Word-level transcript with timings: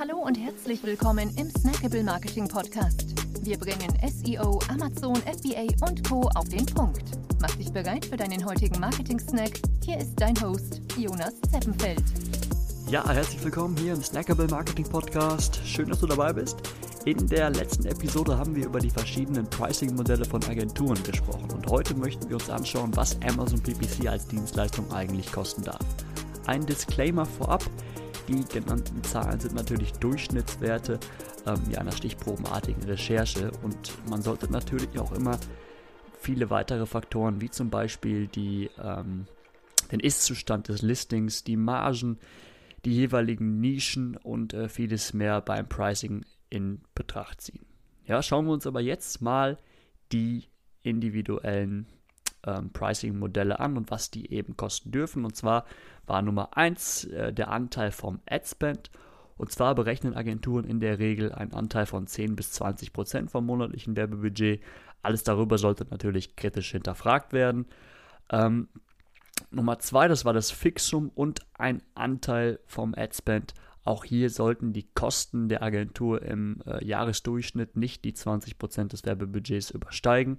Hallo 0.00 0.16
und 0.16 0.34
herzlich 0.38 0.82
willkommen 0.82 1.30
im 1.36 1.50
Snackable 1.50 2.02
Marketing 2.02 2.48
Podcast. 2.48 3.04
Wir 3.44 3.58
bringen 3.58 3.92
SEO, 4.08 4.58
Amazon, 4.70 5.14
FBA 5.16 5.66
und 5.86 6.08
Co. 6.08 6.22
auf 6.36 6.48
den 6.48 6.64
Punkt. 6.64 7.02
Mach 7.38 7.54
dich 7.56 7.70
bereit 7.70 8.06
für 8.06 8.16
deinen 8.16 8.42
heutigen 8.46 8.80
Marketing-Snack. 8.80 9.60
Hier 9.84 9.98
ist 9.98 10.14
dein 10.16 10.40
Host, 10.40 10.80
Jonas 10.96 11.34
Zeppenfeld. 11.52 12.02
Ja, 12.88 13.06
herzlich 13.10 13.44
willkommen 13.44 13.76
hier 13.76 13.92
im 13.92 14.02
Snackable 14.02 14.48
Marketing 14.48 14.88
Podcast. 14.88 15.60
Schön, 15.66 15.90
dass 15.90 16.00
du 16.00 16.06
dabei 16.06 16.32
bist. 16.32 16.56
In 17.04 17.26
der 17.26 17.50
letzten 17.50 17.84
Episode 17.84 18.38
haben 18.38 18.56
wir 18.56 18.64
über 18.64 18.78
die 18.78 18.90
verschiedenen 18.90 19.44
Pricing-Modelle 19.50 20.24
von 20.24 20.42
Agenturen 20.44 21.02
gesprochen 21.02 21.50
und 21.52 21.66
heute 21.66 21.94
möchten 21.94 22.26
wir 22.26 22.36
uns 22.36 22.48
anschauen, 22.48 22.96
was 22.96 23.18
Amazon 23.20 23.60
PPC 23.62 24.08
als 24.08 24.26
Dienstleistung 24.28 24.90
eigentlich 24.92 25.30
kosten 25.30 25.62
darf. 25.62 25.84
Ein 26.46 26.64
Disclaimer 26.64 27.26
vorab, 27.26 27.62
die 28.28 28.44
genannten 28.44 29.02
Zahlen 29.04 29.40
sind 29.40 29.54
natürlich 29.54 29.92
Durchschnittswerte 29.92 30.98
ähm, 31.46 31.60
ja, 31.70 31.78
einer 31.80 31.92
stichprobenartigen 31.92 32.82
Recherche 32.84 33.50
und 33.62 33.92
man 34.08 34.22
sollte 34.22 34.50
natürlich 34.50 34.98
auch 34.98 35.12
immer 35.12 35.38
viele 36.20 36.50
weitere 36.50 36.86
Faktoren 36.86 37.40
wie 37.40 37.50
zum 37.50 37.70
Beispiel 37.70 38.26
die, 38.26 38.70
ähm, 38.82 39.26
den 39.90 40.00
Ist-Zustand 40.00 40.68
des 40.68 40.82
Listings, 40.82 41.44
die 41.44 41.56
Margen, 41.56 42.18
die 42.84 42.94
jeweiligen 42.94 43.60
Nischen 43.60 44.16
und 44.16 44.54
äh, 44.54 44.68
vieles 44.68 45.12
mehr 45.12 45.40
beim 45.40 45.68
Pricing 45.68 46.24
in 46.48 46.80
Betracht 46.94 47.40
ziehen. 47.40 47.64
Ja, 48.06 48.22
schauen 48.22 48.46
wir 48.46 48.52
uns 48.52 48.66
aber 48.66 48.80
jetzt 48.80 49.20
mal 49.20 49.58
die 50.12 50.44
individuellen 50.82 51.86
ähm, 52.46 52.70
Pricing-Modelle 52.72 53.60
an 53.60 53.76
und 53.76 53.90
was 53.90 54.10
die 54.10 54.32
eben 54.32 54.56
kosten 54.56 54.90
dürfen. 54.90 55.24
Und 55.24 55.36
zwar 55.36 55.64
war 56.06 56.22
Nummer 56.22 56.56
1 56.56 57.04
äh, 57.04 57.32
der 57.32 57.50
Anteil 57.50 57.90
vom 57.90 58.20
Ad-Spend. 58.28 58.90
Und 59.36 59.50
zwar 59.52 59.74
berechnen 59.74 60.14
Agenturen 60.14 60.64
in 60.64 60.80
der 60.80 60.98
Regel 60.98 61.32
einen 61.32 61.54
Anteil 61.54 61.86
von 61.86 62.06
10 62.06 62.36
bis 62.36 62.52
20 62.52 62.92
Prozent 62.92 63.30
vom 63.30 63.46
monatlichen 63.46 63.96
Werbebudget. 63.96 64.62
Alles 65.02 65.22
darüber 65.22 65.56
sollte 65.56 65.86
natürlich 65.88 66.36
kritisch 66.36 66.72
hinterfragt 66.72 67.32
werden. 67.32 67.66
Ähm, 68.30 68.68
Nummer 69.50 69.78
2, 69.78 70.08
das 70.08 70.24
war 70.24 70.34
das 70.34 70.50
Fixum 70.50 71.08
und 71.14 71.40
ein 71.54 71.82
Anteil 71.94 72.60
vom 72.66 72.94
Ad-Spend. 72.94 73.54
Auch 73.82 74.04
hier 74.04 74.28
sollten 74.28 74.74
die 74.74 74.88
Kosten 74.92 75.48
der 75.48 75.62
Agentur 75.62 76.20
im 76.20 76.62
äh, 76.66 76.84
Jahresdurchschnitt 76.84 77.76
nicht 77.76 78.04
die 78.04 78.12
20% 78.12 78.88
des 78.88 79.04
Werbebudgets 79.06 79.70
übersteigen 79.70 80.38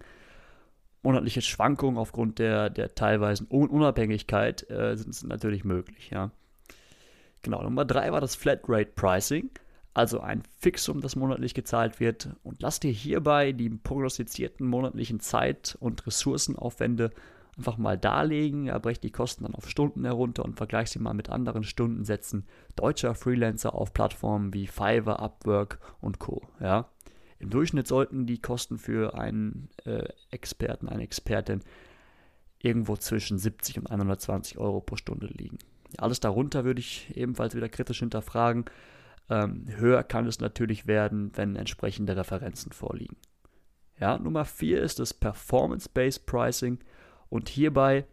monatliche 1.04 1.42
Schwankungen 1.42 1.98
aufgrund 1.98 2.40
der, 2.40 2.70
der 2.70 2.94
teilweisen 2.96 3.48
Unabhängigkeit 3.48 4.70
äh, 4.70 4.96
sind, 4.96 5.24
natürlich 5.24 5.64
möglich, 5.64 6.10
ja. 6.12 6.32
Genau, 7.42 7.64
Nummer 7.64 7.86
drei 7.86 8.12
war 8.12 8.22
das 8.22 8.36
Flatrate 8.36 8.92
Pricing, 8.96 9.50
also 9.96 10.20
ein 10.20 10.44
Fixum, 10.60 11.02
das 11.02 11.16
monatlich 11.16 11.56
gezahlt 11.56 12.00
wird. 12.00 12.30
Und 12.44 12.62
lass 12.62 12.80
dir 12.80 12.92
hierbei 12.92 13.52
die 13.52 13.70
prognostizierten 13.70 14.68
monatlichen 14.68 15.20
Zeit- 15.20 15.76
und 15.80 16.06
Ressourcenaufwände 16.06 17.10
einfach 17.58 17.78
mal 17.78 17.98
darlegen. 17.98 18.68
Brech 18.82 19.00
die 19.00 19.12
Kosten 19.12 19.44
dann 19.44 19.56
auf 19.56 19.70
Stunden 19.70 20.06
herunter 20.06 20.46
und 20.46 20.56
vergleich 20.56 20.92
sie 20.92 21.00
mal 21.00 21.14
mit 21.14 21.30
anderen 21.30 21.64
Stundensätzen 21.64 22.46
deutscher 22.76 23.16
Freelancer 23.16 23.74
auf 23.74 23.92
Plattformen 23.94 24.54
wie 24.54 24.68
Fiverr, 24.68 25.20
Upwork 25.20 25.80
und 26.00 26.20
Co. 26.20 26.42
Ja. 26.60 26.88
Im 27.42 27.50
Durchschnitt 27.50 27.88
sollten 27.88 28.28
die 28.28 28.40
Kosten 28.40 28.78
für 28.78 29.16
einen 29.18 29.70
äh, 29.86 30.08
Experten, 30.30 30.88
eine 30.88 31.02
Expertin 31.02 31.62
irgendwo 32.60 32.96
zwischen 32.96 33.40
70 33.40 33.80
und 33.80 33.90
120 33.90 34.60
Euro 34.60 34.80
pro 34.80 34.96
Stunde 34.96 35.26
liegen. 35.26 35.58
Alles 35.98 36.20
darunter 36.20 36.64
würde 36.64 36.82
ich 36.82 37.12
ebenfalls 37.16 37.56
wieder 37.56 37.68
kritisch 37.68 38.00
hinterfragen. 38.00 38.66
Ähm, 39.30 39.66
höher 39.76 40.04
kann 40.04 40.28
es 40.28 40.40
natürlich 40.40 40.86
werden, 40.86 41.32
wenn 41.36 41.56
entsprechende 41.56 42.16
Referenzen 42.16 42.72
vorliegen. 42.72 43.18
Ja, 44.00 44.20
Nummer 44.20 44.46
4 44.46 44.80
ist 44.80 45.00
das 45.00 45.14
Performance-Based 45.14 46.28
Pricing 46.28 46.78
und 47.30 47.50
hierbei 47.50 48.06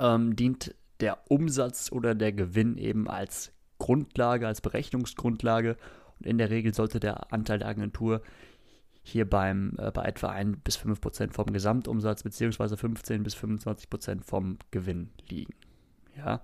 ähm, 0.00 0.34
dient 0.34 0.74
der 0.98 1.18
Umsatz 1.28 1.92
oder 1.92 2.16
der 2.16 2.32
Gewinn 2.32 2.78
eben 2.78 3.08
als 3.08 3.52
Grundlage, 3.78 4.48
als 4.48 4.60
Berechnungsgrundlage 4.60 5.70
und 5.70 5.78
in 6.22 6.38
der 6.38 6.50
Regel 6.50 6.74
sollte 6.74 7.00
der 7.00 7.32
Anteil 7.32 7.58
der 7.58 7.68
Agentur 7.68 8.22
hier 9.02 9.28
beim, 9.28 9.74
äh, 9.78 9.90
bei 9.90 10.04
etwa 10.04 10.28
1 10.28 10.58
bis 10.62 10.76
5 10.76 11.00
Prozent 11.00 11.34
vom 11.34 11.46
Gesamtumsatz 11.52 12.22
bzw. 12.22 12.76
15 12.76 13.22
bis 13.22 13.34
25 13.34 13.88
Prozent 13.90 14.24
vom 14.24 14.58
Gewinn 14.70 15.10
liegen. 15.28 15.54
Ja, 16.16 16.42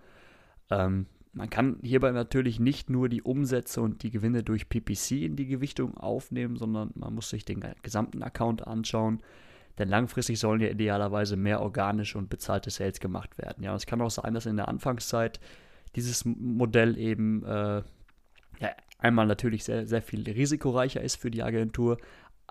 ähm, 0.70 1.06
man 1.32 1.50
kann 1.50 1.78
hierbei 1.82 2.12
natürlich 2.12 2.58
nicht 2.58 2.88
nur 2.88 3.10
die 3.10 3.20
Umsätze 3.20 3.82
und 3.82 4.02
die 4.02 4.10
Gewinne 4.10 4.42
durch 4.42 4.70
PPC 4.70 5.22
in 5.22 5.36
die 5.36 5.46
Gewichtung 5.46 5.94
aufnehmen, 5.98 6.56
sondern 6.56 6.92
man 6.94 7.14
muss 7.14 7.28
sich 7.28 7.44
den 7.44 7.62
gesamten 7.82 8.22
Account 8.22 8.66
anschauen. 8.66 9.20
Denn 9.78 9.90
langfristig 9.90 10.38
sollen 10.38 10.62
ja 10.62 10.68
idealerweise 10.68 11.36
mehr 11.36 11.60
organische 11.60 12.16
und 12.16 12.30
bezahlte 12.30 12.70
Sales 12.70 13.00
gemacht 13.00 13.36
werden. 13.36 13.62
Ja, 13.62 13.74
es 13.74 13.84
kann 13.84 14.00
auch 14.00 14.10
sein, 14.10 14.32
dass 14.32 14.46
in 14.46 14.56
der 14.56 14.68
Anfangszeit 14.68 15.38
dieses 15.94 16.24
Modell 16.24 16.96
eben 16.96 17.44
äh, 17.44 17.82
ja, 18.58 18.70
einmal 18.98 19.26
natürlich 19.26 19.64
sehr, 19.64 19.86
sehr 19.86 20.02
viel 20.02 20.22
risikoreicher 20.28 21.00
ist 21.00 21.16
für 21.16 21.30
die 21.30 21.42
Agentur, 21.42 21.98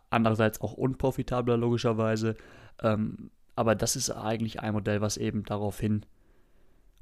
andererseits 0.09 0.61
auch 0.61 0.73
unprofitabler 0.73 1.57
logischerweise. 1.57 2.35
Ähm, 2.81 3.31
aber 3.55 3.75
das 3.75 3.95
ist 3.95 4.09
eigentlich 4.09 4.59
ein 4.59 4.73
Modell, 4.73 5.01
was 5.01 5.17
eben 5.17 5.43
darauf 5.43 5.79
hin 5.79 6.05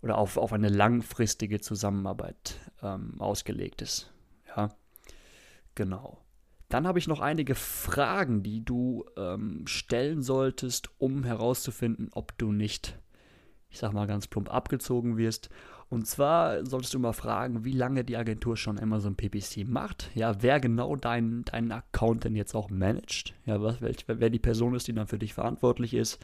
oder 0.02 0.18
auf, 0.18 0.38
auf 0.38 0.54
eine 0.54 0.70
langfristige 0.70 1.62
Zusammenarbeit 1.62 2.60
ähm, 2.82 3.20
ausgelegt 3.20 3.82
ist. 3.82 4.12
Ja, 4.56 4.70
genau. 5.76 6.20
Dann 6.70 6.88
habe 6.88 7.00
ich 7.00 7.08
noch 7.08 7.20
einige 7.20 7.56
Fragen, 7.56 8.44
die 8.44 8.66
du 8.66 9.06
ähm, 9.16 9.66
stellen 9.68 10.22
solltest, 10.22 10.90
um 10.98 11.24
herauszufinden, 11.24 12.10
ob 12.14 12.38
du 12.38 12.52
nicht, 12.52 13.00
ich 13.70 13.80
sag 13.80 13.94
mal 13.94 14.08
ganz 14.08 14.28
plump, 14.28 14.52
abgezogen 14.52 15.18
wirst. 15.18 15.50
Und 15.94 16.08
zwar 16.08 16.66
solltest 16.66 16.96
du 16.96 16.98
mal 17.00 17.14
fragen, 17.14 17.66
wie 17.66 17.72
lange 17.72 18.04
die 18.04 18.18
Agentur 18.18 18.58
schon 18.58 18.80
Amazon 18.80 19.16
PPC 19.16 19.64
macht. 19.68 20.10
Ja, 20.16 20.42
wer 20.42 20.60
genau 20.60 20.96
deinen 20.96 21.46
dein 21.46 21.72
Account 21.72 22.24
denn 22.24 22.36
jetzt 22.36 22.56
auch 22.56 22.72
managt. 22.72 23.36
Ja, 23.46 23.62
was, 23.62 23.80
welch, 23.80 24.04
wer 24.08 24.32
die 24.32 24.40
Person 24.40 24.74
ist, 24.74 24.88
die 24.88 24.94
dann 24.94 25.06
für 25.06 25.20
dich 25.20 25.36
verantwortlich 25.36 25.94
ist. 25.94 26.18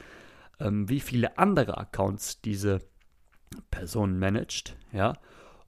Ähm, 0.59 0.90
wie 0.90 1.00
viele 1.00 1.38
andere 1.38 1.78
Accounts 1.78 2.41
diese 2.41 2.79
Person 3.69 4.18
managt. 4.18 4.75
Ja, 4.91 5.13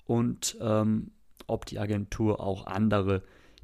und 0.08 0.58
ähm, 0.60 1.12
ob 1.46 1.68
die 1.68 1.78
Agentur 1.78 2.40
auch 2.40 2.66
andere 2.66 3.22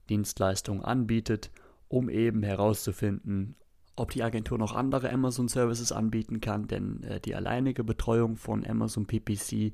Dienstleistungen 0.07 0.83
anbietet, 0.83 1.49
um 1.87 2.09
eben 2.11 2.43
herauszufinden, 2.43 3.55
ob 3.95 4.11
die 4.11 4.21
Agentur 4.21 4.59
noch 4.59 4.75
andere 4.75 5.11
Amazon 5.11 5.47
Services 5.47 5.91
anbieten 5.91 6.41
kann, 6.41 6.67
denn 6.67 7.01
äh, 7.01 7.19
die 7.19 7.33
alleinige 7.33 7.83
Betreuung 7.83 8.35
von 8.35 8.63
Amazon 8.63 9.07
PPC 9.07 9.73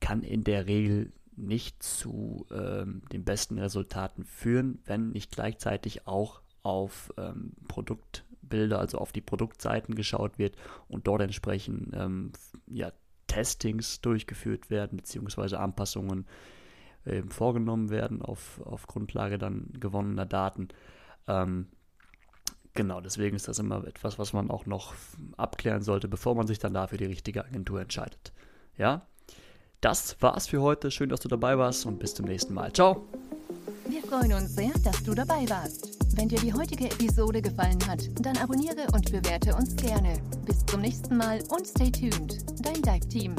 kann 0.00 0.22
in 0.22 0.44
der 0.44 0.66
Regel 0.66 1.12
nicht 1.36 1.82
zu 1.82 2.46
ähm, 2.50 3.02
den 3.12 3.24
besten 3.24 3.58
Resultaten 3.58 4.24
führen, 4.24 4.78
wenn 4.84 5.10
nicht 5.10 5.32
gleichzeitig 5.32 6.06
auch 6.06 6.40
auf 6.62 7.12
ähm, 7.18 7.52
Produktbilder, 7.68 8.78
also 8.78 8.98
auf 8.98 9.12
die 9.12 9.20
Produktseiten 9.20 9.94
geschaut 9.94 10.38
wird 10.38 10.56
und 10.88 11.06
dort 11.06 11.22
entsprechend 11.22 11.94
ähm, 11.94 12.32
ja, 12.66 12.92
Testings 13.26 14.00
durchgeführt 14.00 14.70
werden, 14.70 14.96
beziehungsweise 14.96 15.60
Anpassungen 15.60 16.26
äh, 17.04 17.22
vorgenommen 17.28 17.90
werden 17.90 18.22
auf, 18.22 18.60
auf 18.64 18.86
Grundlage 18.86 19.38
dann 19.38 19.68
gewonnener 19.78 20.26
Daten. 20.26 20.68
Ähm, 21.28 21.68
genau, 22.74 23.00
deswegen 23.00 23.36
ist 23.36 23.48
das 23.48 23.58
immer 23.58 23.86
etwas, 23.86 24.18
was 24.18 24.32
man 24.32 24.50
auch 24.50 24.66
noch 24.66 24.94
abklären 25.36 25.82
sollte, 25.82 26.08
bevor 26.08 26.34
man 26.34 26.46
sich 26.46 26.58
dann 26.58 26.74
dafür 26.74 26.98
die 26.98 27.04
richtige 27.04 27.44
Agentur 27.44 27.80
entscheidet. 27.80 28.32
Ja, 28.76 29.06
das 29.80 30.16
war's 30.20 30.46
für 30.48 30.60
heute. 30.62 30.90
Schön, 30.90 31.08
dass 31.08 31.20
du 31.20 31.28
dabei 31.28 31.56
warst 31.58 31.86
und 31.86 31.98
bis 31.98 32.14
zum 32.14 32.26
nächsten 32.26 32.54
Mal. 32.54 32.72
Ciao. 32.72 33.06
Wir 33.88 34.02
freuen 34.02 34.32
uns 34.32 34.54
sehr, 34.54 34.72
dass 34.84 35.02
du 35.02 35.14
dabei 35.14 35.48
warst. 35.48 35.96
Wenn 36.16 36.28
dir 36.28 36.40
die 36.40 36.52
heutige 36.52 36.86
Episode 36.86 37.42
gefallen 37.42 37.78
hat, 37.86 38.00
dann 38.20 38.36
abonniere 38.38 38.86
und 38.92 39.10
bewerte 39.12 39.54
uns 39.54 39.76
gerne. 39.76 40.18
Bis 40.44 40.64
zum 40.66 40.80
nächsten 40.80 41.16
Mal 41.16 41.40
und 41.50 41.66
stay 41.66 41.90
tuned. 41.90 42.38
Dein 42.64 42.82
Dive 42.82 43.08
Team. 43.08 43.36